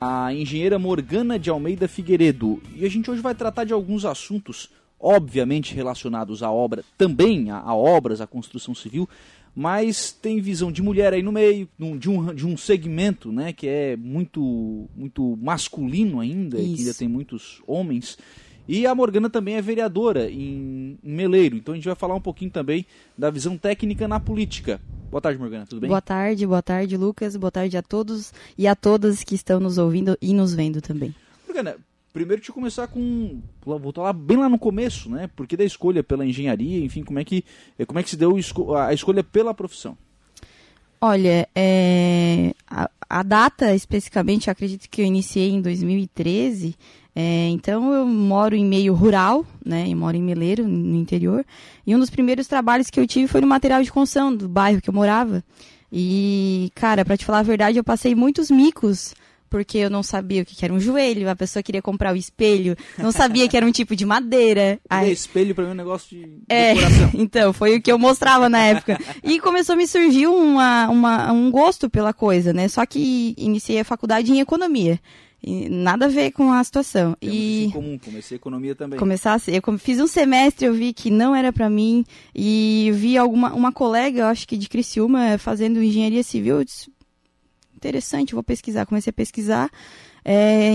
[0.00, 2.62] a engenheira Morgana de Almeida Figueiredo.
[2.74, 7.58] E a gente hoje vai tratar de alguns assuntos, obviamente relacionados à obra, também a,
[7.58, 9.06] a obras, à construção civil,
[9.54, 11.68] mas tem visão de mulher aí no meio,
[11.98, 16.74] de um, de um segmento né, que é muito, muito masculino ainda, Isso.
[16.74, 18.16] que ainda tem muitos homens.
[18.72, 22.20] E a Morgana também é vereadora em, em Meleiro, então a gente vai falar um
[22.20, 22.86] pouquinho também
[23.18, 24.80] da visão técnica na política.
[25.10, 25.88] Boa tarde, Morgana, tudo bem?
[25.88, 27.34] Boa tarde, boa tarde, Lucas.
[27.34, 31.12] Boa tarde a todos e a todas que estão nos ouvindo e nos vendo também.
[31.48, 31.78] Morgana,
[32.12, 33.40] primeiro deixa eu começar com.
[33.60, 35.28] Voltar lá bem lá no começo, né?
[35.34, 37.44] Porque da escolha pela engenharia, enfim, como é que,
[37.88, 38.36] como é que se deu
[38.76, 39.98] a escolha pela profissão?
[41.00, 46.76] Olha, é, a, a, data especificamente, acredito que eu iniciei em 2013.
[47.14, 49.86] É, então eu moro em meio rural, né?
[49.88, 51.44] Eu moro em Meleiro, no interior.
[51.86, 54.80] E um dos primeiros trabalhos que eu tive foi no material de construção do bairro
[54.80, 55.42] que eu morava.
[55.92, 59.14] E, cara, para te falar a verdade, eu passei muitos micos
[59.50, 62.76] porque eu não sabia o que era um joelho, a pessoa queria comprar o espelho,
[62.96, 64.78] não sabia que era um tipo de madeira.
[64.88, 65.10] Aí...
[65.10, 66.74] espelho para mim é um negócio de é,
[67.14, 68.96] então, foi o que eu mostrava na época.
[69.24, 72.68] E começou a me surgir uma, uma, um gosto pela coisa, né?
[72.68, 75.00] Só que iniciei a faculdade em economia.
[75.42, 77.16] E nada a ver com a situação.
[77.18, 78.98] Temos e em comum, comecei economia também.
[78.98, 83.54] Começar eu fiz um semestre, eu vi que não era para mim e vi alguma
[83.54, 86.90] uma colega, eu acho que de Criciúma, fazendo engenharia civil, eu disse,
[87.80, 88.84] interessante, vou pesquisar.
[88.84, 89.70] Comecei a pesquisar.
[90.22, 90.72] É,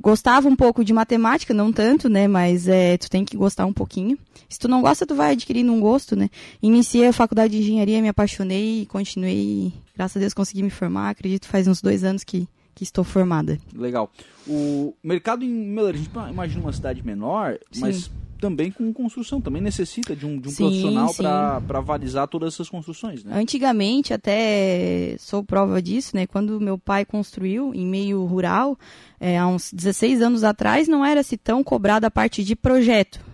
[0.00, 2.26] gostava um pouco de matemática, não tanto, né?
[2.26, 4.18] Mas é, tu tem que gostar um pouquinho.
[4.48, 6.30] Se tu não gosta, tu vai adquirindo um gosto, né?
[6.62, 9.72] Iniciei a faculdade de engenharia, me apaixonei e continuei.
[9.94, 11.10] Graças a Deus consegui me formar.
[11.10, 13.58] Acredito faz uns dois anos que que estou formada.
[13.74, 14.08] Legal.
[14.46, 17.80] O mercado em Miller, a gente imagina uma cidade menor, Sim.
[17.80, 22.54] mas também com construção, também necessita de um, de um sim, profissional para avalizar todas
[22.54, 23.36] essas construções, né?
[23.36, 26.24] Antigamente, até sou prova disso, né?
[26.24, 28.78] Quando meu pai construiu em meio rural,
[29.18, 33.27] é, há uns 16 anos atrás, não era se tão cobrada a parte de projeto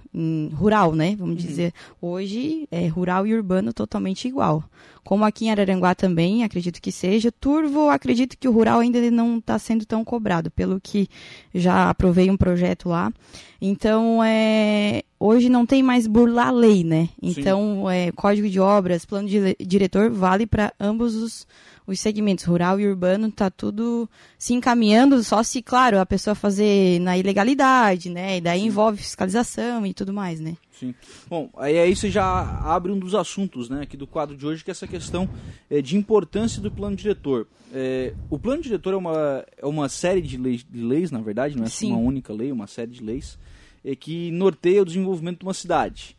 [0.54, 1.16] rural, né?
[1.18, 1.48] Vamos uhum.
[1.48, 1.72] dizer.
[2.00, 4.62] Hoje é rural e urbano totalmente igual.
[5.02, 7.30] Como aqui em Araranguá também, acredito que seja.
[7.30, 11.08] Turvo, acredito que o rural ainda não está sendo tão cobrado, pelo que
[11.54, 13.12] já aprovei um projeto lá.
[13.60, 17.08] Então, é, hoje não tem mais burlar a lei, né?
[17.20, 21.46] Então, é, código de obras, plano de diretor vale para ambos os
[21.86, 24.08] os segmentos rural e urbano está tudo
[24.38, 28.38] se encaminhando, só se, claro, a pessoa fazer na ilegalidade, né?
[28.38, 30.56] E daí envolve fiscalização e tudo mais, né?
[30.72, 30.94] Sim.
[31.28, 32.24] Bom, aí, aí você já
[32.60, 35.28] abre um dos assuntos né, aqui do quadro de hoje, que é essa questão
[35.70, 37.46] é, de importância do plano diretor.
[37.72, 41.56] É, o plano diretor é uma, é uma série de leis, de leis, na verdade,
[41.56, 41.92] não é Sim.
[41.92, 43.38] uma única lei, uma série de leis,
[43.84, 46.16] é, que norteia o desenvolvimento de uma cidade.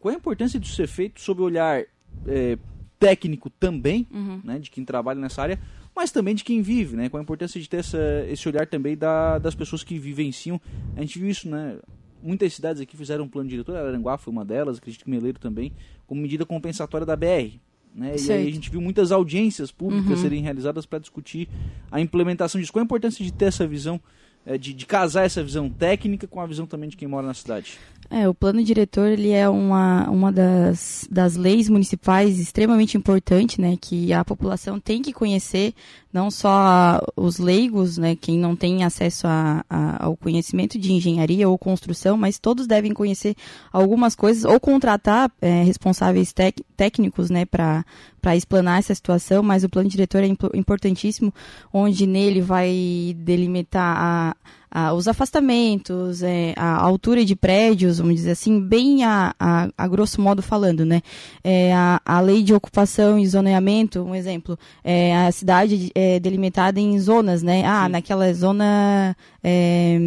[0.00, 1.84] Qual é a importância disso ser feito sob o olhar
[2.26, 2.58] é,
[2.98, 4.40] técnico também, uhum.
[4.44, 5.58] né, de quem trabalha nessa área,
[5.94, 7.98] mas também de quem vive, né, com a importância de ter essa,
[8.28, 10.60] esse olhar também da, das pessoas que vivenciam.
[10.96, 11.78] A gente viu isso, né,
[12.22, 15.72] muitas cidades aqui fizeram um plano diretor, Aranguá foi uma delas, acredito que Meleiro também,
[16.06, 17.58] como medida compensatória da BR.
[17.94, 18.14] Né?
[18.16, 20.16] E aí a gente viu muitas audiências públicas uhum.
[20.16, 21.48] serem realizadas para discutir
[21.90, 22.72] a implementação disso.
[22.72, 24.00] Qual a importância de ter essa visão,
[24.46, 27.34] é, de, de casar essa visão técnica com a visão também de quem mora na
[27.34, 27.78] cidade?
[28.10, 33.76] É, o plano diretor ele é uma, uma das, das leis municipais extremamente importante, né,
[33.78, 35.74] que a população tem que conhecer,
[36.10, 41.50] não só os leigos, né, quem não tem acesso a, a, ao conhecimento de engenharia
[41.50, 43.36] ou construção, mas todos devem conhecer
[43.70, 47.84] algumas coisas ou contratar é, responsáveis tec, técnicos, né, para
[48.20, 51.32] para explanar essa situação, mas o plano diretor é importantíssimo,
[51.72, 54.36] onde nele vai delimitar a
[54.70, 59.88] ah, os afastamentos, é, a altura de prédios, vamos dizer assim, bem a, a, a
[59.88, 61.02] grosso modo falando, né?
[61.42, 66.78] É, a, a lei de ocupação e zoneamento, um exemplo, é, a cidade é delimitada
[66.80, 67.64] em zonas, né?
[67.64, 67.92] Ah, Sim.
[67.92, 69.98] naquela zona é,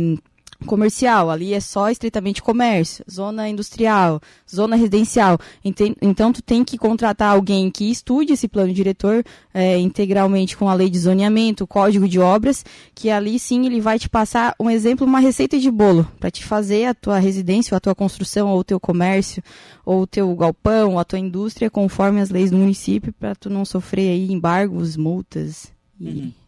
[0.65, 5.37] comercial, ali é só estritamente comércio, zona industrial, zona residencial.
[6.01, 9.23] Então, tu tem que contratar alguém que estude esse plano diretor
[9.53, 12.63] é, integralmente com a lei de zoneamento, código de obras,
[12.93, 16.43] que ali sim ele vai te passar um exemplo, uma receita de bolo, para te
[16.43, 19.43] fazer a tua residência, ou a tua construção, ou o teu comércio,
[19.85, 23.49] ou o teu galpão, ou a tua indústria, conforme as leis do município, para tu
[23.49, 26.07] não sofrer aí embargos, multas e...
[26.07, 26.40] Uhum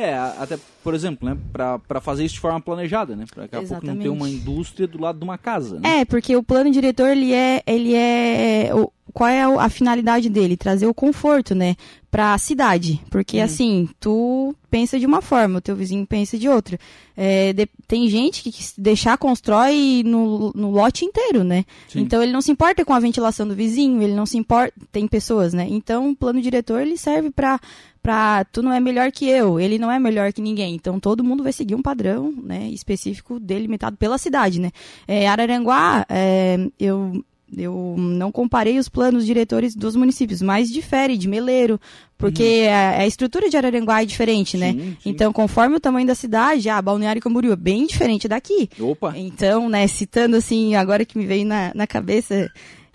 [0.00, 3.24] é, até, por exemplo, né, para fazer isso de forma planejada, né?
[3.32, 5.78] Para daqui a pouco não ter uma indústria do lado de uma casa.
[5.78, 6.00] Né?
[6.00, 10.28] É, porque o plano diretor, ele é, ele é o, qual é a, a, finalidade
[10.28, 10.56] dele?
[10.56, 11.76] Trazer o conforto, né?
[12.10, 13.00] Pra cidade.
[13.10, 13.44] Porque, uhum.
[13.44, 16.78] assim, tu pensa de uma forma, o teu vizinho pensa de outra.
[17.16, 21.64] É, de, tem gente que, que deixar constrói no, no lote inteiro, né?
[21.88, 22.00] Sim.
[22.00, 24.72] Então, ele não se importa com a ventilação do vizinho, ele não se importa...
[24.90, 25.66] Tem pessoas, né?
[25.68, 27.60] Então, o plano diretor, ele serve para
[28.02, 30.74] pra tu não é melhor que eu, ele não é melhor que ninguém.
[30.74, 34.70] Então todo mundo vai seguir um padrão, né, específico delimitado pela cidade, né.
[35.06, 37.22] É, Araranguá, é, eu
[37.56, 41.80] eu não comparei os planos diretores dos municípios, mas difere de Meleiro,
[42.16, 42.72] porque uhum.
[42.72, 44.72] a, a, estrutura de Araranguá é diferente, né?
[44.72, 45.10] Sim, sim.
[45.10, 48.68] Então, conforme o tamanho da cidade, a Balneário Camboriú é bem diferente daqui.
[48.78, 49.14] Opa!
[49.16, 52.50] Então, né, citando assim, agora que me veio na, na cabeça,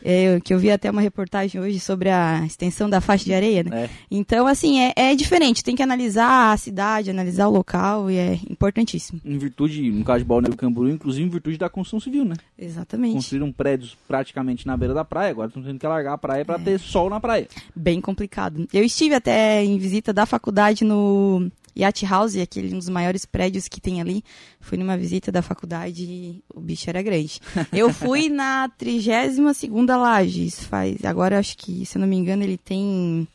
[0.07, 3.63] é, que eu vi até uma reportagem hoje sobre a extensão da faixa de areia,
[3.63, 3.85] né?
[3.85, 3.89] É.
[4.11, 8.39] Então, assim, é, é, diferente, tem que analisar a cidade, analisar o local e é
[8.47, 9.19] importantíssimo.
[9.25, 12.35] Em virtude, no caso de Balneário Camboriú, inclusive em virtude da construção civil, né?
[12.57, 13.15] Exatamente.
[13.15, 16.61] Construíram prédios praticamente na beira da praia, agora estão tendo que largar a praia para
[16.61, 16.63] é.
[16.63, 17.47] ter sol na praia.
[17.75, 18.67] Bem complicado.
[18.71, 23.67] Eu estive até em visita da faculdade no Yacht House, aquele um dos maiores prédios
[23.67, 24.23] que tem ali.
[24.59, 27.39] Fui numa visita da faculdade e o bicho era grande.
[27.73, 32.43] Eu fui na 32 segunda Lages, faz, agora acho que, se eu não me engano,
[32.43, 33.27] ele tem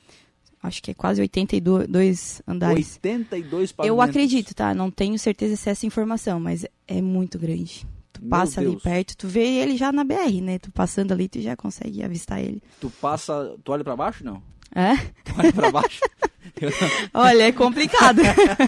[0.63, 2.99] acho que é quase 82 andares.
[3.03, 3.89] 82 pavimentos.
[3.89, 4.75] Eu acredito, tá?
[4.75, 7.87] Não tenho certeza se é essa informação, mas é muito grande.
[8.13, 10.59] Tu passa ali perto, tu vê ele já na BR, né?
[10.59, 12.63] Tu passando ali, tu já consegue avistar ele.
[12.81, 14.43] Tu passa, tu olha para baixo, não?
[14.75, 14.97] É?
[14.97, 16.01] Tu olha para baixo?
[17.15, 18.21] Olha, é complicado.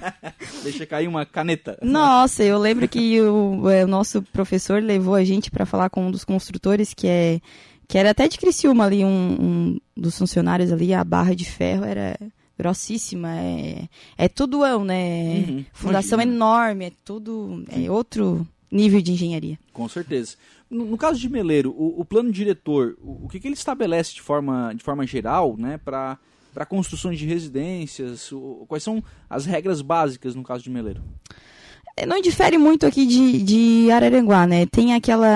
[0.63, 1.79] Deixa cair uma caneta.
[1.83, 6.07] Nossa, eu lembro que o, é, o nosso professor levou a gente para falar com
[6.07, 7.41] um dos construtores que é
[7.89, 11.85] que era até de Criciúma ali, um, um dos funcionários ali, a barra de ferro
[11.85, 12.19] era
[12.59, 15.45] grossíssima, é, é tudoão, né?
[15.47, 16.37] Uhum, Fundação imagina.
[16.37, 19.59] enorme, é tudo, é outro nível de engenharia.
[19.73, 20.37] Com certeza.
[20.71, 24.15] No, no caso de Meleiro, o, o plano diretor, o, o que, que, ele estabelece
[24.15, 26.19] de forma, de forma geral, né, para
[26.53, 28.31] para construções de residências?
[28.69, 31.03] Quais são as regras básicas no caso de Meleiro?
[31.95, 34.65] É, não difere muito aqui de, de Araranguá, né?
[34.65, 35.29] Tem aquela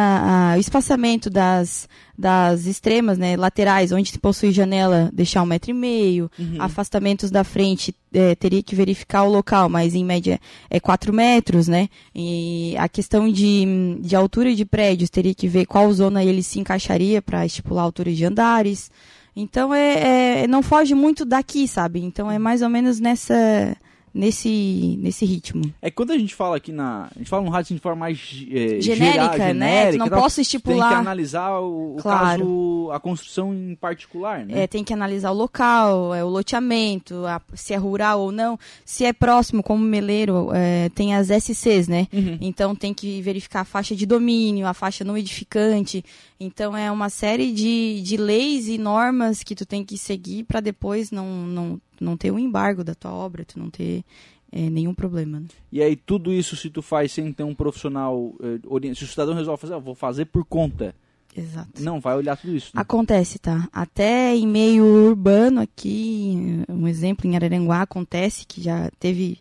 [0.53, 1.87] a, o espaçamento das,
[2.17, 6.31] das extremas, né, laterais, onde possui janela, deixar um metro e meio.
[6.39, 6.57] Uhum.
[6.59, 10.41] Afastamentos da frente, é, teria que verificar o local, mas em média
[10.71, 11.91] é quatro metros, né?
[12.15, 16.59] E a questão de, de altura de prédios, teria que ver qual zona ele se
[16.59, 18.91] encaixaria para estipular a altura de andares.
[19.37, 22.03] Então é, é, não foge muito daqui, sabe?
[22.03, 23.77] Então é mais ou menos nessa
[24.17, 25.63] nesse, nesse ritmo.
[25.83, 27.09] É quando a gente fala aqui na.
[27.15, 28.19] A gente fala no rádio de forma mais
[28.51, 29.93] é, genérica, geral, né?
[29.93, 30.89] Tu não tal, posso estipular.
[30.89, 32.39] Tem que analisar o, claro.
[32.39, 34.63] caso, a construção em particular, né?
[34.63, 38.59] É, tem que analisar o local, é, o loteamento, a, se é rural ou não.
[38.85, 42.09] Se é próximo, como Meleiro, é, tem as SCs, né?
[42.13, 42.39] Uhum.
[42.41, 46.03] Então tem que verificar a faixa de domínio, a faixa não edificante.
[46.41, 50.61] Então é uma série de, de leis e normas que tu tem que seguir para
[50.61, 54.05] depois não, não, não ter o um embargo da tua obra, tu não ter
[54.53, 55.41] é, nenhum problema.
[55.41, 55.47] Né?
[55.71, 59.35] E aí tudo isso se tu faz sem ter um profissional, eh, se o cidadão
[59.35, 60.95] resolve fazer, ah, vou fazer por conta.
[61.37, 61.83] Exato.
[61.83, 62.71] Não vai olhar tudo isso.
[62.75, 62.81] Né?
[62.81, 63.69] Acontece, tá?
[63.71, 69.39] Até em meio urbano aqui, um exemplo em Araranguá acontece que já teve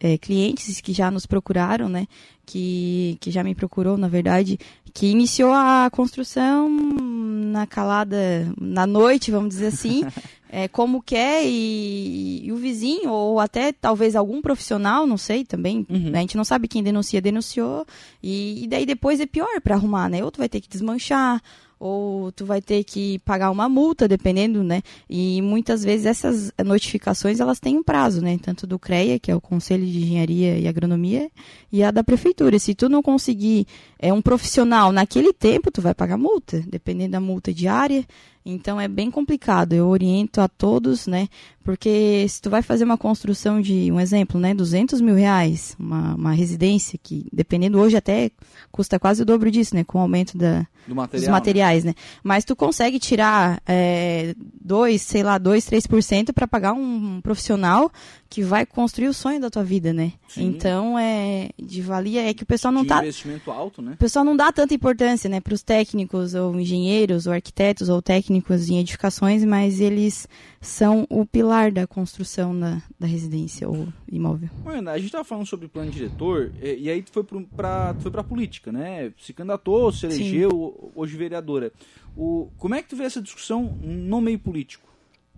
[0.00, 2.06] é, clientes que já nos procuraram, né?
[2.44, 4.58] Que, que já me procurou, na verdade,
[4.92, 8.16] que iniciou a construção na calada,
[8.60, 10.04] na noite, vamos dizer assim,
[10.48, 15.86] é, como quer e, e, o vizinho, ou até talvez algum profissional, não sei também,
[15.88, 16.10] uhum.
[16.10, 16.18] né?
[16.18, 17.86] a gente não sabe quem denuncia, denunciou,
[18.22, 20.24] e, e daí depois é pior para arrumar, né?
[20.24, 21.42] Ou tu vai ter que desmanchar,
[21.78, 24.82] ou tu vai ter que pagar uma multa, dependendo, né?
[25.08, 28.38] E muitas vezes essas notificações elas têm um prazo, né?
[28.40, 31.30] Tanto do CREA, que é o Conselho de Engenharia e Agronomia,
[31.70, 32.58] e a da prefeitura.
[32.58, 33.66] Se tu não conseguir
[33.98, 38.04] é um profissional naquele tempo, tu vai pagar multa, dependendo da multa diária.
[38.50, 39.74] Então é bem complicado.
[39.74, 41.28] Eu oriento a todos, né?
[41.62, 44.54] Porque se tu vai fazer uma construção de, um exemplo, né?
[44.54, 48.30] 200 mil reais, uma, uma residência que, dependendo hoje até
[48.72, 49.84] custa quase o dobro disso, né?
[49.84, 51.30] Com o aumento da, Do material, dos né?
[51.30, 51.90] materiais, né?
[51.90, 51.94] né?
[52.24, 57.92] Mas tu consegue tirar é, 2, sei lá, 2, 3% para pagar um profissional
[58.30, 60.12] que vai construir o sonho da tua vida, né?
[60.28, 60.46] Sim.
[60.46, 63.92] Então é de valia é que o pessoal não de tá investimento alto, né?
[63.92, 68.00] O pessoal não dá tanta importância, né, para os técnicos ou engenheiros ou arquitetos ou
[68.00, 68.37] técnicos
[68.70, 70.28] em edificações, mas eles
[70.60, 74.48] são o pilar da construção da, da residência ou imóvel.
[74.64, 78.24] Mano, a gente estava falando sobre plano diretor e, aí tu foi para foi para
[78.24, 79.12] política, né?
[79.18, 80.90] Se candidatou, se elegeu, Sim.
[80.94, 81.72] hoje vereadora.
[82.16, 84.88] O como é que tu vê essa discussão no meio político?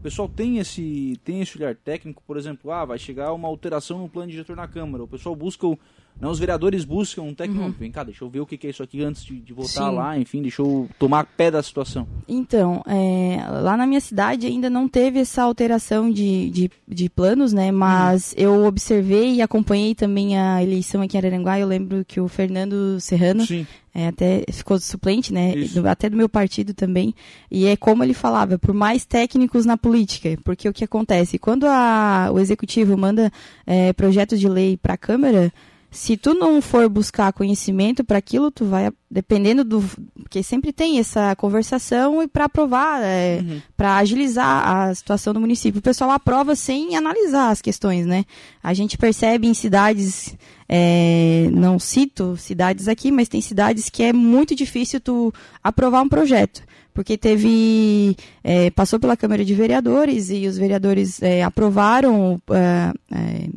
[0.01, 3.99] O pessoal tem esse, tem esse olhar técnico, por exemplo, ah, vai chegar uma alteração
[3.99, 5.05] no plano diretor na Câmara.
[5.05, 5.79] O pessoal busca o,
[6.21, 7.65] Não, os vereadores buscam um técnico.
[7.65, 7.71] Uhum.
[7.79, 9.89] Vem cá, deixa eu ver o que que é isso aqui antes de, de voltar
[9.91, 9.97] Sim.
[9.97, 12.07] lá, enfim, deixa eu tomar pé da situação.
[12.29, 17.53] Então, é, lá na minha cidade ainda não teve essa alteração de, de, de planos,
[17.53, 17.73] né?
[17.73, 21.59] Mas eu observei e acompanhei também a eleição aqui em Araranguá.
[21.59, 23.67] Eu lembro que o Fernando Serrano Sim.
[23.95, 25.55] é, até ficou suplente, né?
[25.57, 25.87] Isso.
[25.87, 27.15] até do meu partido também.
[27.51, 30.37] E é como ele falava, por mais técnicos na política.
[30.45, 31.39] Porque o que acontece?
[31.39, 33.33] Quando a- o executivo manda
[33.67, 35.51] é, projetos de lei para a Câmara,
[35.91, 39.83] se tu não for buscar conhecimento para aquilo, tu vai, dependendo do.
[40.15, 43.61] Porque sempre tem essa conversação e para aprovar, é, Uhum.
[43.77, 45.81] para agilizar a situação do município.
[45.81, 48.25] O pessoal aprova sem analisar as questões, né?
[48.63, 50.37] A gente percebe em cidades,
[50.69, 55.33] é, não cito cidades aqui, mas tem cidades que é muito difícil tu
[55.63, 56.63] aprovar um projeto.
[56.95, 58.17] Porque teve.
[58.45, 62.41] é, passou pela Câmara de Vereadores e os vereadores é, aprovaram.
[62.51, 63.49] é, é,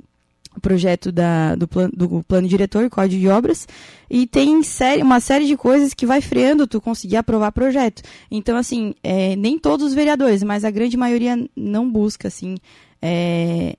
[0.63, 3.67] projeto da, do, plano, do plano diretor, código de obras,
[4.09, 8.01] e tem série, uma série de coisas que vai freando tu conseguir aprovar projeto.
[8.31, 12.55] Então, assim, é, nem todos os vereadores, mas a grande maioria não busca, assim,
[13.01, 13.75] é,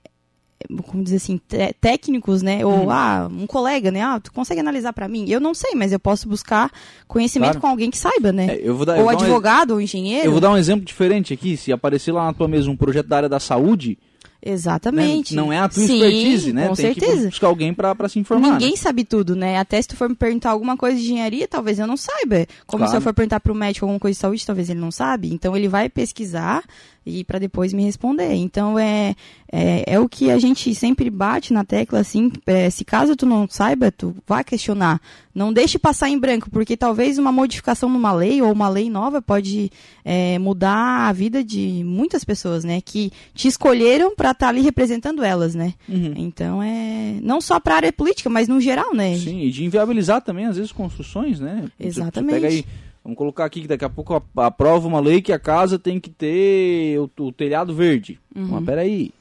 [0.87, 1.39] como dizer assim,
[1.81, 2.65] técnicos, né?
[2.65, 2.89] Ou, Uhum.
[2.91, 4.01] ah, um colega, né?
[4.01, 5.25] Ah, tu consegue analisar para mim?
[5.27, 6.71] Eu não sei, mas eu posso buscar
[7.07, 7.61] conhecimento Claro.
[7.61, 8.47] com alguém que saiba, né?
[8.55, 10.25] É, eu vou dar, ou dar um advogado, ou engenheiro.
[10.27, 11.57] eu vou dar um exemplo diferente aqui.
[11.57, 13.97] Se aparecer lá na tua mesa um projeto da área da saúde,
[14.45, 15.35] né, Exatamente.
[15.35, 16.67] não é a tua Sim, expertise, né?
[16.67, 17.17] Com Tem certeza.
[17.21, 18.51] que buscar alguém pra se informar.
[18.53, 18.75] Ninguém né?
[18.77, 19.57] sabe tudo, né?
[19.57, 22.45] Até se tu for me perguntar alguma coisa de engenharia, talvez eu não saiba.
[22.65, 22.91] Como Claro.
[22.91, 25.33] se eu for perguntar para o médico alguma coisa de saúde, talvez ele não sabe.
[25.33, 26.63] Então ele vai pesquisar
[27.05, 28.33] e para depois me responder.
[28.33, 29.15] Então é,
[29.51, 33.25] é, é o que a gente sempre bate na tecla, assim, é, se caso tu
[33.25, 34.99] não saiba, tu vai questionar.
[35.33, 39.21] Não deixe passar em branco, porque talvez uma modificação numa lei ou uma lei nova
[39.21, 39.69] pode
[40.03, 42.79] é, mudar a vida de muitas pessoas, né?
[42.81, 45.73] Que te escolheram para estar ali representando elas, né?
[45.89, 46.13] Uhum.
[46.15, 49.15] Então é não só para a área política, mas no geral, né?
[49.17, 51.63] Sim, e de inviabilizar também, às vezes, construções, né?
[51.77, 52.33] Você- você Exatamente.
[52.33, 52.65] pega aí,
[53.05, 55.99] vamos colocar aqui que daqui a pouco ap- aprova uma lei que a casa tem
[55.99, 58.19] que ter o, o telhado verde.
[58.35, 59.11] Mas peraí,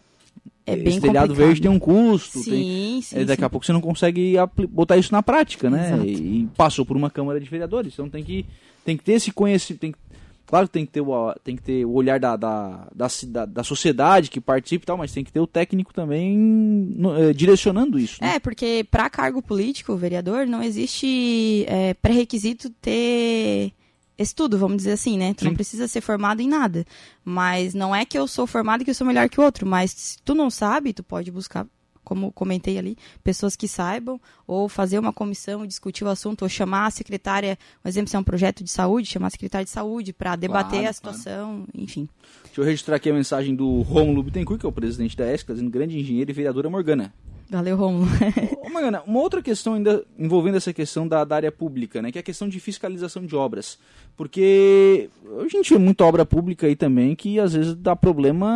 [0.67, 1.47] É esse bem telhado complicado.
[1.47, 3.47] verde tem um custo, Sim, tem, sim, é, daqui sim.
[3.47, 4.35] a pouco você não consegue
[4.71, 5.89] botar isso na prática, né?
[5.89, 6.05] Exato.
[6.07, 8.45] E, e passou por uma Câmara de Vereadores, então tem que,
[8.85, 9.99] tem que ter esse conhecimento, tem que-
[10.47, 13.65] Claro que tem que ter o, tem que ter o olhar da, da, da, da
[13.65, 17.99] sociedade que participa e tal, mas tem que ter o técnico também no- eh, direcionando
[17.99, 18.23] isso.
[18.23, 18.35] né?
[18.37, 23.73] É, porque para cargo político, vereador, não existe é, pré-requisito ter
[24.19, 25.35] estudo, vamos dizer assim, né?
[25.35, 25.47] Tu Sim.
[25.47, 26.85] não precisa ser formado em nada.
[27.25, 29.67] Mas não é que eu sou formado e que eu sou melhor que o outro,
[29.67, 31.67] mas se tu não sabe, tu pode buscar,
[32.05, 36.87] como comentei ali, pessoas que saibam, ou fazer uma comissão, discutir o assunto, ou chamar
[36.87, 40.13] a secretária, por exemplo, se é um projeto de saúde, chamar a secretária de saúde
[40.13, 42.09] para debater Claro, a situação, enfim.
[42.45, 45.53] Deixa eu registrar aqui a mensagem do Romulo Bittencourt, que é o presidente da ESC,
[45.53, 47.13] dizendo grande engenheiro e vereadora Morgana.
[47.49, 48.07] Valeu, Romulo.
[48.65, 52.19] Ô, Morgana, uma outra questão ainda envolvendo essa questão da, da área pública, né, que
[52.19, 53.79] é a questão de fiscalização de obras.
[54.17, 58.49] Porque a gente vê muita obra pública aí também que às vezes dá problema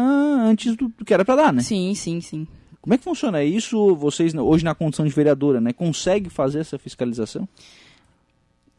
[0.45, 1.61] antes do, do que era para dar, né?
[1.63, 2.47] sim, sim, sim.
[2.81, 3.95] Como é que funciona isso?
[3.97, 7.47] Vocês, hoje na condição de vereadora, né, consegue fazer essa fiscalização?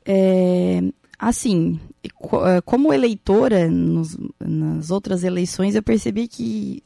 [0.06, 0.82] É,
[1.18, 6.82] assim, é, como eleitora nos- nas outras eleições, eu percebi que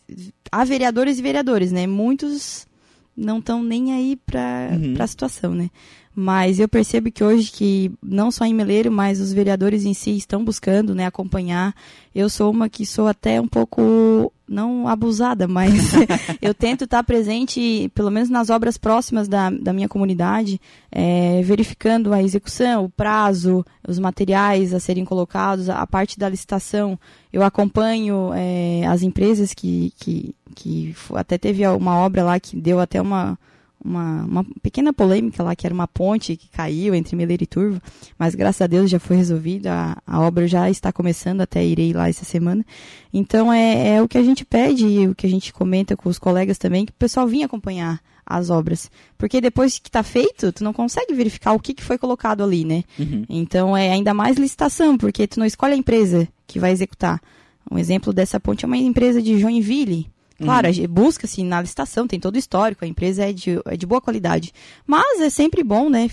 [0.52, 1.88] há vereadores e vereadores, né?
[1.88, 2.68] Muitos
[3.16, 4.96] não estão nem aí para Uhum.
[5.00, 5.70] a situação, né?
[6.16, 10.16] Mas eu percebo que hoje que não só em Meleiro, mas os vereadores em si
[10.16, 11.74] estão buscando, né, acompanhar.
[12.14, 15.74] Eu sou uma que sou até um pouco não abusada, mas
[16.40, 22.14] eu tento estar presente, pelo menos nas obras próximas da, da minha comunidade, é, verificando
[22.14, 27.00] a execução, o prazo, os materiais a serem colocados, a, parte da licitação.
[27.32, 32.80] Eu acompanho é, as empresas que, que, que até teve uma obra lá que deu
[32.80, 33.40] até uma,
[33.84, 37.82] uma, uma pequena polêmica lá, que era uma ponte que caiu entre Meleiro e Turvo,
[38.18, 41.94] mas graças a Deus já foi resolvida, a, a obra já está começando, até irei
[41.94, 42.66] lá essa semana.
[43.14, 46.10] Então é, é o que a gente pede e o que a gente comenta com
[46.10, 48.90] os colegas também, que o pessoal vinha acompanhar as obras.
[49.18, 52.64] Porque depois que está feito, tu não consegue verificar o que, que foi colocado ali,
[52.64, 52.84] né?
[52.98, 53.26] Uhum.
[53.30, 57.22] Então é ainda mais licitação, porque tu não escolhe a empresa que vai executar.
[57.70, 60.08] Um exemplo dessa ponte é uma empresa de Joinville.
[60.46, 63.86] Claro, gente busca-se na licitação, tem todo o histórico, a empresa é de, é de
[63.86, 64.52] boa qualidade.
[64.86, 66.10] Mas é sempre bom, né?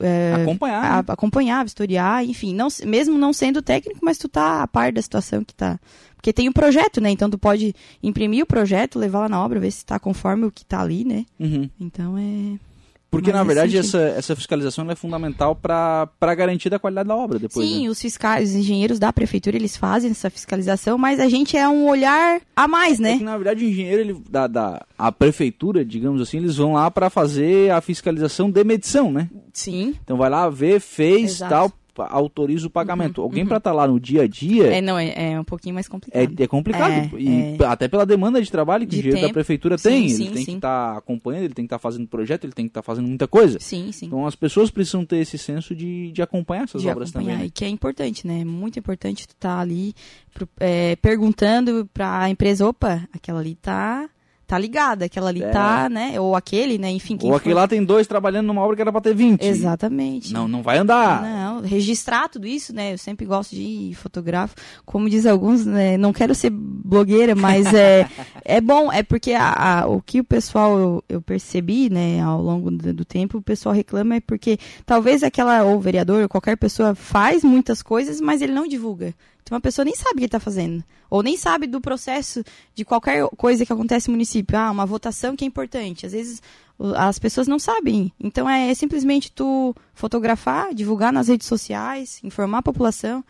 [0.00, 1.04] é, Acompanhar, a- né?
[1.08, 5.44] acompanhar, vistoriar, enfim, não, mesmo não sendo técnico, mas tu tá a par da situação
[5.44, 5.78] que tá.
[6.16, 7.10] Porque tem o projeto, né?
[7.10, 10.52] Então tu pode imprimir o projeto, levar lá na obra, ver se tá conforme o
[10.52, 11.24] que tá ali, né?
[11.40, 11.68] Uhum.
[11.80, 12.58] Então é.
[13.12, 17.14] Porque, mais na verdade, essa, essa fiscalização é fundamental para a garantia da qualidade da
[17.14, 17.68] obra depois.
[17.68, 17.90] Sim, né?
[17.90, 21.86] os fiscais, os engenheiros da prefeitura, eles fazem essa fiscalização, mas a gente é um
[21.86, 23.18] olhar a mais, É né?
[23.18, 26.90] que, na verdade, o engenheiro ele, da, da a prefeitura, digamos assim, eles vão lá
[26.90, 29.28] para fazer a fiscalização de medição, né?
[29.52, 29.94] Sim.
[30.02, 31.50] Então vai lá ver, fez, Exato.
[31.50, 33.20] tal, autoriza o pagamento.
[33.20, 35.86] Alguém para estar lá no dia a dia É, não, é, é um pouquinho mais
[35.86, 36.40] é, complicado.
[36.42, 36.92] é complicado.
[36.92, 37.64] É, e é.
[37.66, 39.34] até pela demanda de trabalho que De o engenheiro da tempo.
[39.34, 40.08] prefeitura Sim, tem.
[40.08, 40.56] sim, ele tem que sim.
[40.56, 43.58] estar acompanhando, ele tem que estar fazendo projeto, ele tem que estar fazendo muita coisa.
[43.60, 44.06] Sim, sim.
[44.06, 47.30] Então as pessoas precisam ter esse senso de, de acompanhar essas de obras acompanhar.
[47.32, 47.42] também.
[47.44, 47.46] né?
[47.48, 48.40] E que é importante, né?
[48.40, 49.94] É muito importante tu estar ali
[50.32, 54.08] pro- é, perguntando para a empresa, opa, aquela ali tá
[54.52, 55.48] tá ligada, aquela ali É.
[55.48, 56.20] tá, né?
[56.20, 56.90] Ou aquele, né?
[56.90, 57.36] Enfim, Ou for.
[57.36, 59.42] aquele lá tem dois trabalhando numa obra que era para ter 20.
[59.42, 60.30] Exatamente.
[60.30, 61.22] Não, não vai andar.
[61.22, 62.92] Não, registrar tudo isso, né?
[62.92, 64.54] Eu sempre gosto de fotografo.
[64.84, 65.96] Como diz alguns, né?
[65.96, 68.06] Não quero ser blogueira, mas é,
[68.44, 68.92] é bom.
[68.92, 72.20] É porque a, a- o que o pessoal, eu, eu percebi, né?
[72.20, 76.28] Ao longo do, do tempo, o pessoal reclama é porque talvez aquela, ou vereador, ou
[76.28, 79.14] qualquer pessoa faz muitas coisas, mas ele não divulga.
[79.42, 80.82] Então a pessoa nem sabe o que está fazendo.
[81.10, 82.42] Ou nem sabe do processo
[82.74, 84.56] de qualquer coisa que acontece no município.
[84.56, 86.06] Ah, uma votação que é importante.
[86.06, 86.42] Às vezes
[86.96, 88.12] as pessoas não sabem.
[88.18, 93.24] Então é simplesmente tu fotografar, divulgar nas redes sociais, informar a população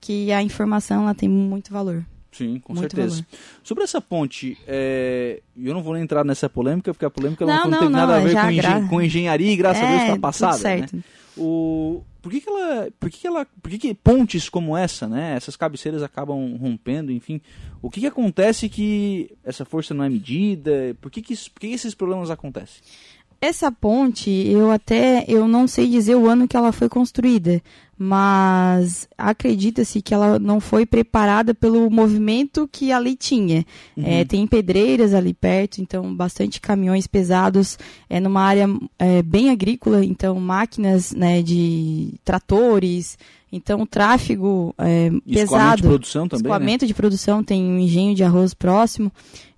[0.00, 2.04] que a informação ela tem muito valor.
[2.32, 3.14] Sim, com Muito certeza.
[3.16, 3.26] valor.
[3.62, 7.54] Sobre essa ponte, é, eu não vou nem entrar nessa polêmica, porque a polêmica Não,
[7.64, 9.86] não, não teve não, nada a ver com, engen- gra- com engenharia e graças a
[9.86, 10.58] Deus É, está passada.
[10.58, 10.96] certo.
[10.96, 11.02] Né?
[11.34, 12.90] O, por que, que ela.
[12.98, 13.46] Por que, que ela.
[13.62, 15.36] Por que, que pontes como essa, né?
[15.36, 17.40] Essas cabeceiras acabam rompendo, enfim.
[17.80, 20.96] O que, que acontece que essa força não é medida?
[21.00, 22.82] Por que, que, por que que esses problemas acontecem?
[23.40, 27.62] Essa ponte, eu até eu não sei dizer o ano que ela foi construída,
[27.98, 33.64] mas acredita-se que ela não foi preparada pelo movimento que ali tinha.
[33.96, 37.78] É, tem pedreiras ali perto, então bastante caminhões pesados.
[38.08, 43.18] É numa área é, bem agrícola, então máquinas né, de tratores.
[43.50, 45.82] Então o tráfego é, Escoamento de pesado.
[45.82, 46.42] produção também.
[46.42, 46.48] né?
[46.48, 49.10] Escoamento de produção, tem um engenho de arroz próximo.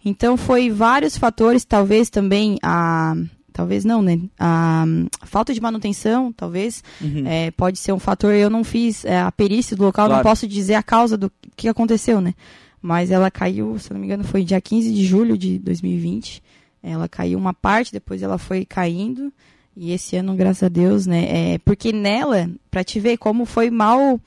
[0.04, 3.14] Então foi vários fatores, talvez também a.
[3.58, 4.20] Talvez não, né?
[4.38, 4.84] A,
[5.20, 7.26] a falta de manutenção, talvez, Uhum.
[7.26, 8.32] é, pode ser um fator.
[8.32, 10.22] Eu não fiz é, a perícia do local, Claro.
[10.22, 12.34] não posso dizer a causa do que aconteceu, né?
[12.80, 16.40] Mas ela caiu, se não me engano, foi dia 15 de julho de 2020.
[16.80, 19.32] Ela caiu uma parte, depois ela foi caindo.
[19.76, 21.54] E esse ano, graças a Deus, né?
[21.54, 24.20] É, porque nela, pra te ver como foi mal.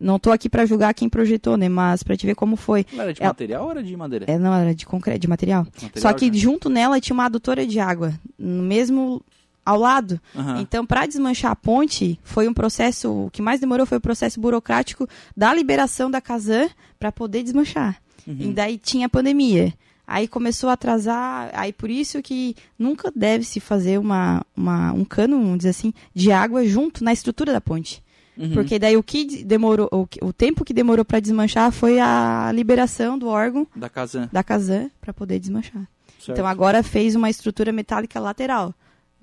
[0.00, 1.68] Não tô aqui pra julgar quem projetou, né?
[1.68, 2.84] Mas pra te ver como foi.
[2.92, 4.24] Ela era de Ela- material ou era de madeira?
[4.28, 5.64] É, não, era de concreto, de material.
[5.64, 6.32] Material Só que já.
[6.34, 9.22] junto nela tinha uma adutora de água, no mesmo
[9.64, 10.20] ao lado.
[10.34, 10.60] Aham.
[10.60, 14.38] Então, para desmanchar a ponte, foi um processo, o que mais demorou foi o processo
[14.40, 16.68] burocrático da liberação da Casan
[16.98, 17.96] para poder desmanchar.
[18.26, 18.36] Uhum.
[18.38, 19.72] E daí tinha a pandemia.
[20.06, 25.04] Aí começou a atrasar, aí por isso que nunca deve se fazer uma, uma, um
[25.04, 28.04] cano, vamos dizer assim, de água junto na estrutura da ponte.
[28.38, 28.52] Uhum.
[28.52, 32.50] Porque daí o que de- demorou, o, o tempo que demorou para desmanchar foi a
[32.52, 34.28] liberação do órgão Da Casan.
[34.32, 35.88] da Casan para poder desmanchar.
[36.18, 36.32] certo.
[36.32, 38.74] Então agora fez uma estrutura metálica lateral,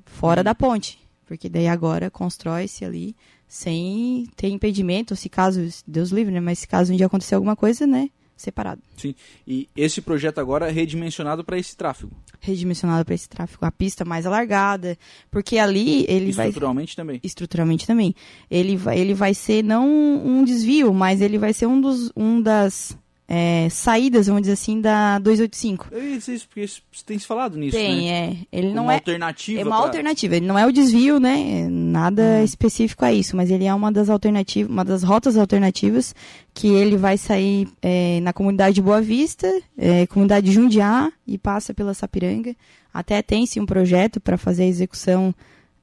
[0.06, 0.46] fora Uhum.
[0.46, 1.00] da ponte.
[1.28, 3.16] Porque daí agora constrói-se ali
[3.48, 6.40] sem ter impedimento, se caso, Deus livre, né?
[6.40, 8.10] Mas se caso um dia acontecer alguma coisa, né?
[8.36, 8.82] Separado.
[8.98, 9.16] Sim.
[9.48, 12.12] E esse projeto agora é redimensionado para esse tráfego.
[12.40, 13.66] Redimensionado para esse tráfego.
[13.66, 14.98] A pista mais alargada.
[15.30, 16.48] Porque ali ele vai.
[16.48, 17.20] Estruturalmente também.
[17.24, 18.16] Estruturalmente também.
[18.50, 22.42] Ele vai, ele vai ser não um desvio, mas ele vai ser um, dos, um
[22.42, 22.98] das
[23.36, 25.88] é, saídas, vamos dizer assim, da 285.
[25.92, 28.08] É Isso, isso, porque você tem se falado nisso, Tem, né?
[28.12, 28.38] é.
[28.60, 28.96] Ele não uma é.
[28.98, 29.60] alternativa.
[29.60, 30.36] É uma pra- alternativa.
[30.36, 31.62] Ele não é o desvio, né?
[31.62, 32.44] É Nada Uhum.
[32.44, 36.14] específico a isso, mas ele é uma das alternativas, uma das rotas alternativas
[36.54, 41.38] que ele vai sair é, na comunidade de Boa Vista, é, comunidade de Jundiá e
[41.38, 42.56] passa pela Sapiranga.
[42.94, 45.34] Até tem-se um projeto para fazer a execução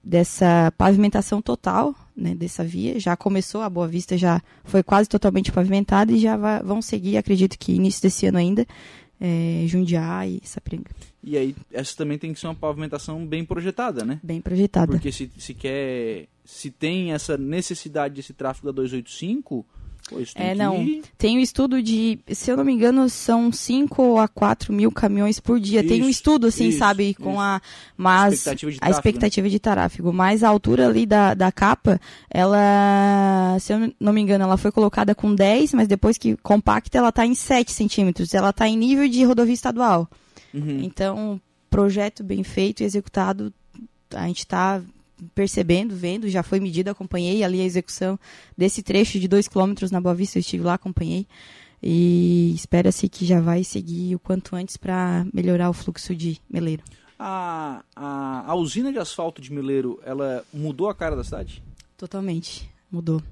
[0.02, 3.00] dessa pavimentação total, né, dessa via.
[3.00, 7.58] Já começou, a Boa Vista já foi quase totalmente pavimentada e já vão seguir, acredito
[7.58, 8.66] que início desse ano ainda,
[9.20, 10.90] é, Jundiá e Sapiranga.
[11.22, 14.18] E aí, essa também tem que ser uma pavimentação bem projetada, né?
[14.22, 14.92] Bem projetada.
[14.92, 16.26] Porque se, se quer.
[16.44, 19.64] Se tem essa necessidade desse tráfego da 285,
[20.20, 20.58] isso tem É, que.
[20.58, 21.02] não.
[21.18, 25.38] Tem um estudo de, se eu não me engano, são 5 a 4 mil caminhões
[25.38, 25.82] por dia.
[25.82, 27.40] Tem um Isso, estudo, assim, isso, sabe, com isso.
[27.40, 27.60] a.
[27.96, 30.12] Mas Expectativa de a tráfego, expectativa de tráfego.
[30.12, 34.72] Mas a altura ali da, da capa, ela, se eu não me engano, ela foi
[34.72, 38.34] colocada com 10, mas depois que compacta, ela tá em 7 centímetros.
[38.34, 40.08] Ela tá em nível de rodovia estadual.
[40.52, 40.80] Uhum.
[40.82, 43.52] Então, projeto bem feito e executado,
[44.14, 44.82] a gente está
[45.34, 48.18] percebendo, vendo, já foi medido, acompanhei ali a execução
[48.56, 51.26] desse trecho de 2 km na Boa Vista, eu estive lá, acompanhei.
[51.82, 56.82] E espera-se que já vai seguir o quanto antes para melhorar o fluxo de meleiro.
[57.18, 61.62] A, a, a usina de asfalto de Meleiro, ela mudou a cara da cidade?
[61.96, 63.22] Totalmente, mudou.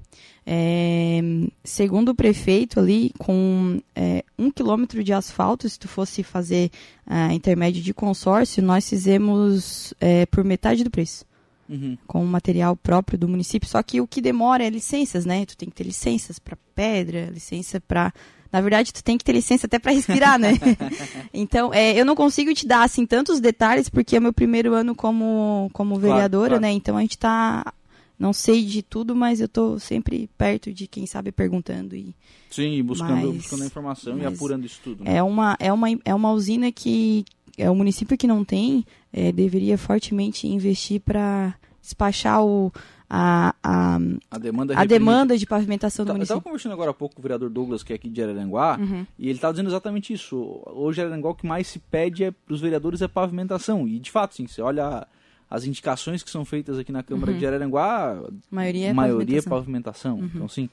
[0.45, 1.19] É,
[1.63, 6.71] segundo o prefeito ali, com é, um quilômetro de asfalto, se tu fosse fazer
[7.05, 11.25] uh, intermédio de consórcio, nós fizemos é, por metade do preço.
[11.69, 11.97] Uhum.
[12.07, 13.69] Com material próprio do município.
[13.69, 15.45] Só que o que demora é licenças, né?
[15.45, 18.11] Tu tem que ter licenças para pedra, licença para
[18.51, 20.53] na verdade, tu tem que ter licença até para respirar, né?
[21.31, 24.95] então, é, eu não consigo te dar assim tantos detalhes porque é meu primeiro ano
[24.95, 26.61] como como vereadora, claro, claro.
[26.61, 26.71] né?
[26.71, 27.71] Então a gente tá
[28.17, 32.13] não sei de tudo, mas eu tô sempre perto de quem sabe perguntando e
[32.49, 35.03] Sim, buscando, mas, buscando informação e apurando isso tudo.
[35.03, 35.17] Né?
[35.17, 37.23] É uma é uma é uma usina que
[37.61, 42.71] é o município que não tem é, deveria fortemente investir para despachar o
[43.09, 46.35] a, a, a demanda, a demanda de pavimentação do tá, município.
[46.35, 48.77] Eu estava conversando agora há pouco com o vereador Douglas, que é aqui de Araranguá,
[48.79, 49.05] uhum.
[49.17, 50.61] e ele estava dizendo exatamente isso.
[50.67, 53.87] Hoje, Araranguá, o que mais se pede é, para os vereadores é pavimentação.
[53.87, 55.07] E, de fato, sim, você olha
[55.49, 57.39] as indicações que são feitas aqui na Câmara uhum.
[57.39, 59.49] de Araranguá, a maioria é maioria pavimentação.
[59.49, 60.15] É pavimentação.
[60.19, 60.31] Uhum.
[60.35, 60.69] Então, assim,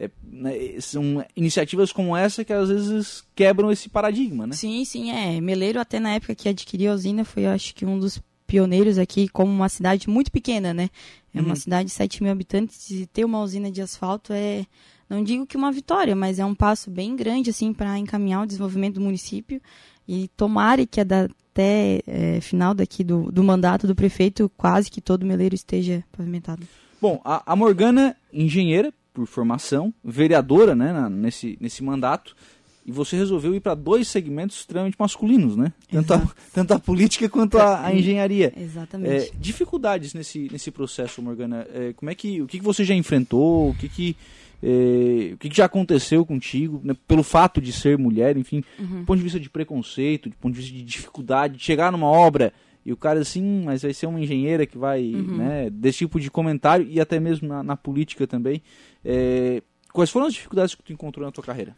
[0.00, 4.54] é, né, são iniciativas como essa que às vezes quebram esse paradigma, né?
[4.54, 5.38] Sim, sim, é.
[5.42, 9.28] Meleiro, até na época que adquiriu a usina, foi, acho que, um dos pioneiros aqui,
[9.28, 10.88] como uma cidade muito pequena, né?
[11.34, 11.54] É uma uhum.
[11.54, 14.64] cidade de 7 mil habitantes e ter uma usina de asfalto é,
[15.08, 18.46] não digo que uma vitória, mas é um passo bem grande assim para encaminhar o
[18.46, 19.60] desenvolvimento do município
[20.08, 25.26] e tomara que até é, final daqui do, do mandato do prefeito quase que todo
[25.26, 26.66] meleiro esteja pavimentado.
[27.00, 32.34] Bom, a, a Morgana, engenheira por formação, vereadora né, na, nesse, nesse mandato,
[32.84, 35.72] e você resolveu ir para dois segmentos extremamente masculinos, né?
[35.90, 38.52] Tanto a, tanto a política quanto a, a engenharia.
[38.56, 39.28] Exatamente.
[39.28, 41.66] É, dificuldades nesse, nesse processo, Morgana.
[41.72, 43.70] É, como é que, o que, que você já enfrentou?
[43.70, 44.16] O que, que,
[44.62, 46.80] é, o que, que já aconteceu contigo?
[46.82, 46.96] Né?
[47.06, 49.00] Pelo fato de ser mulher, enfim, uhum.
[49.00, 52.08] do ponto de vista de preconceito, do ponto de vista de dificuldade, de chegar numa
[52.08, 52.52] obra
[52.84, 55.36] e o cara assim, hum, mas vai ser uma engenheira que vai, uhum.
[55.36, 55.70] né?
[55.70, 58.62] Desse tipo de comentário e até mesmo na, na política também.
[59.04, 61.74] É, quais foram as dificuldades que tu encontrou na tua carreira?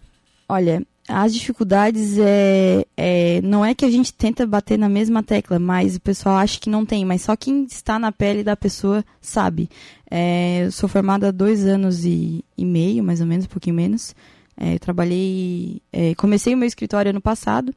[0.49, 5.59] Olha, as dificuldades é, é, não é que a gente tenta bater na mesma tecla,
[5.59, 9.05] mas o pessoal acha que não tem, mas só quem está na pele da pessoa
[9.21, 9.69] sabe.
[10.11, 13.77] É, eu sou formada há dois anos e, e meio, mais ou menos, um pouquinho
[13.77, 14.15] menos.
[14.57, 17.75] É, trabalhei, é, comecei o meu escritório ano passado.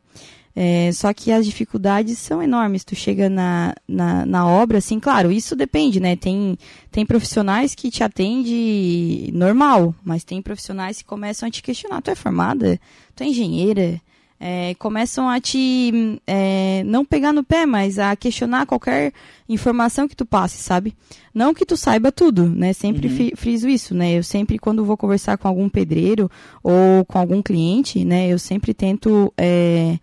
[0.56, 2.86] É, só que as dificuldades são enormes.
[2.86, 6.16] Tu chega na, na, na, obra, assim, claro, isso depende, né?
[6.16, 6.58] Tem,
[6.90, 12.02] tem profissionais que te atendem normal, mas tem profissionais que começam a te questionar.
[12.02, 12.80] Tu é formada?
[13.14, 14.02] Tu é engenheira?
[14.40, 19.14] É, começam a te é, não pegar no pé, mas a questionar qualquer
[19.48, 20.94] informação que tu passe, sabe?
[21.34, 22.72] Não que tu saiba tudo, né?
[22.72, 23.36] Sempre uhum.
[23.36, 24.18] friso isso, né?
[24.18, 26.30] Eu sempre, quando vou conversar com algum pedreiro
[26.62, 28.28] ou com algum cliente, né?
[28.28, 29.98] Eu sempre tento é,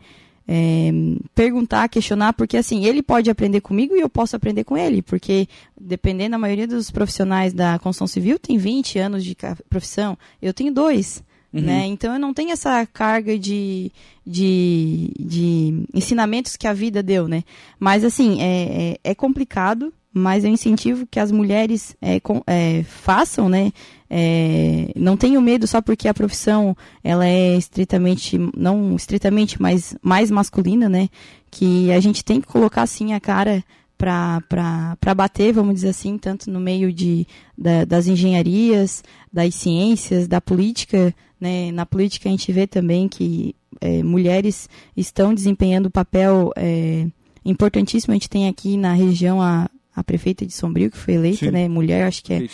[0.47, 0.91] é,
[1.35, 5.49] perguntar, questionar, porque assim, ele pode aprender comigo e eu posso aprender com ele, porque
[5.81, 9.37] dependendo, a maioria dos profissionais da construção civil tem 20 anos de
[9.69, 11.23] profissão, eu tenho dois.
[11.53, 11.61] Uhum.
[11.61, 11.87] Né?
[11.87, 13.93] Então eu não tenho essa carga de,
[14.27, 17.45] de, de ensinamentos que a vida deu, né?
[17.79, 22.83] Mas assim, é, é, é complicado, mas eu incentivo que as mulheres é, com, é,
[22.85, 23.71] façam, né?
[24.15, 30.31] É, não tenho medo só porque a profissão ela é estritamente, não estritamente, mas mais
[30.31, 31.09] masculina, né?
[31.51, 33.65] Que a gente tem que colocar assim a cara
[33.97, 40.43] para bater, vamos dizer assim, tanto no meio de, da, das engenharias, das ciências, da
[40.43, 41.15] política.
[41.41, 41.73] Né?
[41.73, 47.07] Na política a gente vê também que é, mulheres estão desempenhando papel é,
[47.43, 48.13] importantíssimo.
[48.13, 51.51] A gente tem aqui na região a, a prefeita de Sombrio, que foi eleita, Sim.
[51.51, 51.69] né?
[51.69, 52.49] Mulher, acho que é.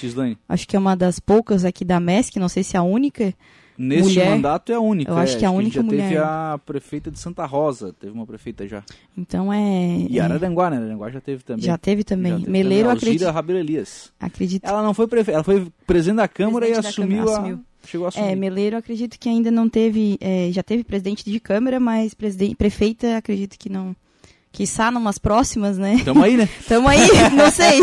[0.48, 3.32] Acho que é uma das poucas aqui da MESC, não sei se é a única.
[3.78, 5.12] Nesse mulher, mandato é a única.
[5.12, 6.08] Eu acho é, que é a única já mulher.
[6.08, 8.82] teve a prefeita de Santa Rosa, teve uma prefeita já.
[9.16, 10.04] Então é.
[10.10, 10.78] E Araranguá, né?
[10.78, 11.64] Araranguá já teve também.
[11.64, 12.32] Já teve também.
[12.32, 12.96] Já teve Meleiro, também.
[12.96, 13.30] acredito.
[13.30, 14.12] Rabelo Elias.
[14.18, 14.64] Acredito.
[14.64, 17.38] Ela não foi prefeita, ela foi presidente da Câmara presidente e assumiu, Câmara, a...
[17.38, 17.64] assumiu.
[17.84, 18.26] Chegou a assumir.
[18.26, 22.56] É, Meleiro acredito que ainda não teve, é, já teve presidente de Câmara, mas presidente,
[22.56, 23.94] prefeita acredito que não,
[24.50, 26.00] Quiçá numas próximas, né?
[26.04, 26.48] Tamo aí, né?
[26.66, 27.00] Tamo aí,
[27.36, 27.80] não sei.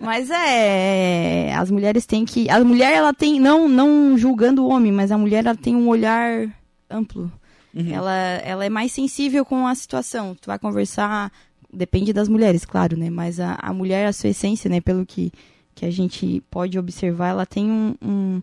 [0.00, 4.92] mas é, as mulheres têm que, a mulher ela tem, não, não julgando o homem,
[4.92, 6.48] mas a mulher ela tem um olhar
[6.88, 7.30] amplo.
[7.74, 7.92] Uhum.
[7.92, 10.36] Ela, ela é mais sensível com a situação.
[10.40, 11.32] Tu vai conversar,
[11.72, 13.10] depende das mulheres, claro, né?
[13.10, 14.80] Mas a, a mulher, a sua essência, né?
[14.80, 15.32] Pelo que,
[15.74, 18.42] que a gente pode observar, ela tem um, um,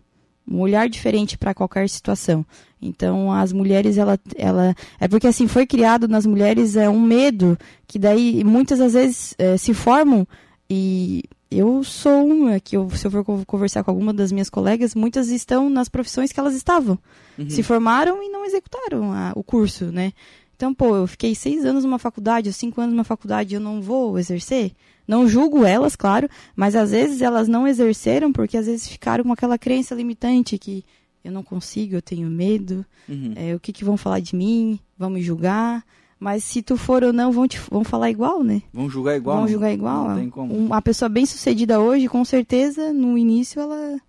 [0.50, 2.44] um olhar diferente para qualquer situação.
[2.80, 4.74] Então, as mulheres, ela, ela.
[5.00, 9.34] É porque assim, foi criado nas mulheres é, um medo que daí muitas das vezes
[9.38, 10.26] é, se formam
[10.70, 14.94] e eu sou uma que eu, se eu for conversar com alguma das minhas colegas,
[14.94, 16.98] muitas estão nas profissões que elas estavam.
[17.38, 17.48] Uhum.
[17.48, 20.12] Se formaram e não executaram a, o curso, né?
[20.54, 23.80] Então, pô, eu fiquei seis anos numa faculdade, ou cinco anos numa faculdade, eu não
[23.80, 24.72] vou exercer?
[25.06, 29.32] Não julgo elas, claro, mas às vezes elas não exerceram porque às vezes ficaram com
[29.32, 30.84] aquela crença limitante que
[31.24, 33.32] eu não consigo, eu tenho medo, Uhum.
[33.36, 35.84] é, o que, que vão falar de mim, vão me julgar.
[36.20, 38.60] Mas se tu for ou não, vão, te, vão falar igual, né?
[38.72, 39.36] Vão julgar igual?
[39.36, 39.52] vão não?
[39.52, 40.08] julgar igual.
[40.08, 40.52] Não tem como.
[40.52, 44.00] Um- Uma pessoa bem sucedida hoje, com certeza, no início ela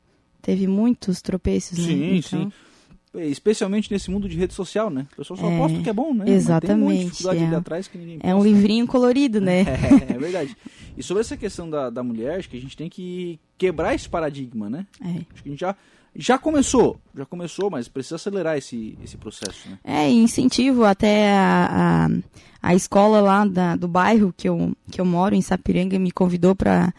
[0.41, 1.85] teve muitos tropeços, né?
[1.85, 2.51] Sim, Então, sim.
[3.15, 5.05] É, Especialmente nesse mundo de rede social, né?
[5.13, 6.25] O pessoal só É, posta o que é bom, né?
[6.31, 7.29] Exatamente, é.
[7.31, 9.63] ali atrás que ninguém É um livrinho colorido, né?
[10.11, 10.55] É, é verdade.
[10.97, 14.07] E sobre essa questão da, da mulher, acho que a gente tem que quebrar esse
[14.09, 14.85] paradigma, né?
[15.01, 15.09] É.
[15.33, 15.75] Acho que a gente já,
[16.15, 19.77] já começou, já começou, mas precisa acelerar esse, esse processo, né?
[19.83, 22.07] É, incentivo até a,
[22.61, 26.11] a, a escola lá da, do bairro que eu, que eu moro, em Sapiranga, me
[26.11, 26.93] convidou para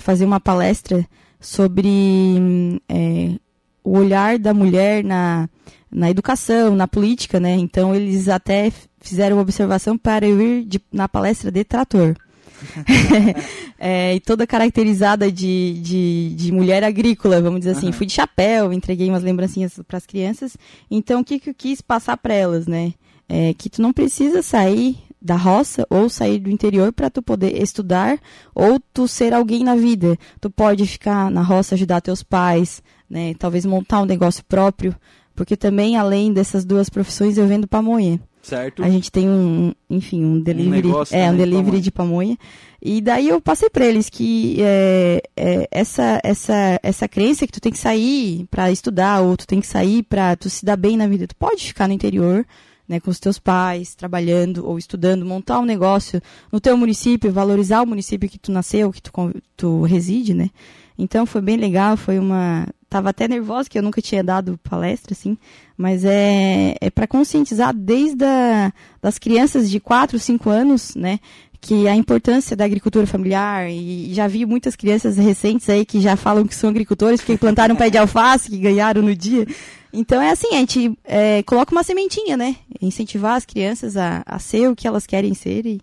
[0.00, 1.06] fazer uma palestra
[1.40, 3.38] sobre é,
[3.84, 5.48] o olhar da mulher na,
[5.90, 7.54] na educação, na política, né?
[7.56, 12.14] Então eles até fizeram observação para eu ir de- na palestra de trator.
[13.78, 17.88] É, e toda caracterizada de, de, de mulher agrícola, vamos dizer assim.
[17.88, 17.92] Aham.
[17.92, 20.56] Fui de chapéu, entreguei umas lembrancinhas para as crianças.
[20.90, 22.94] Então, o que, que eu quis passar para elas, né?
[23.28, 27.60] É que tu não precisa sair da roça ou sair do interior para tu poder
[27.60, 28.18] estudar
[28.54, 30.16] ou tu ser alguém na vida.
[30.40, 33.34] Tu pode ficar na roça, ajudar teus pais, né?
[33.34, 34.94] Talvez montar um negócio próprio,
[35.34, 38.20] porque também além dessas duas profissões eu vendo pamonha.
[38.46, 38.84] Certo?
[38.84, 41.82] A gente tem um, enfim, um delivery, negócio é, um de delivery pamonha.
[41.82, 42.38] de pamonha.
[42.80, 47.60] E daí eu passei para eles que é, é, essa essa essa crença que tu
[47.60, 50.96] tem que sair para estudar ou tu tem que sair para tu se dar bem
[50.96, 51.26] na vida.
[51.26, 52.46] Tu pode ficar no interior,
[52.88, 57.82] né, com os teus pais, trabalhando ou estudando, montar um negócio no teu município, valorizar
[57.82, 59.10] o município que tu nasceu, que tu
[59.56, 60.50] tu reside, né?
[60.96, 65.12] Então foi bem legal, foi uma tava até nervosa que eu nunca tinha dado palestra
[65.12, 65.36] assim,
[65.76, 68.72] mas é é para conscientizar desde a,
[69.02, 71.18] das crianças de 4, 5 anos, né,
[71.60, 76.16] que a importância da agricultura familiar e já vi muitas crianças recentes aí que já
[76.16, 79.46] falam que são agricultores porque plantaram um pé de alface que ganharam no dia.
[79.92, 82.56] Então é assim, a gente é, coloca uma sementinha, né?
[82.80, 85.80] Incentivar as crianças a, a ser o que elas querem ser e,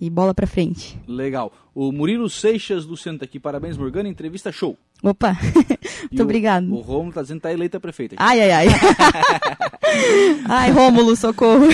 [0.00, 0.98] e bola pra frente.
[1.06, 1.52] Legal.
[1.74, 4.78] O Murilo Seixas do Centro aqui, parabéns, Morgana, entrevista show.
[5.02, 5.36] Opa,
[6.10, 6.72] muito o- obrigado.
[6.72, 8.14] O Romulo tá dizendo que tá eleita prefeita.
[8.18, 8.66] Ai, ai, ai.
[10.48, 11.66] ai, Rômulo, socorro.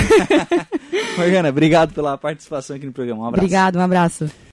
[1.17, 3.23] Morgana, obrigado pela participação aqui no programa.
[3.23, 3.45] Um abraço.
[3.45, 4.31] Obrigado, um abraço.